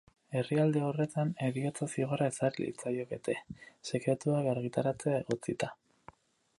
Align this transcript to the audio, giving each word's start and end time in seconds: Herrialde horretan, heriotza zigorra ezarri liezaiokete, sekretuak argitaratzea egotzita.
Herrialde 0.37 0.79
horretan, 0.85 1.33
heriotza 1.47 1.89
zigorra 1.95 2.29
ezarri 2.33 2.63
liezaiokete, 2.67 3.37
sekretuak 3.91 4.53
argitaratzea 4.57 5.23
egotzita. 5.25 5.75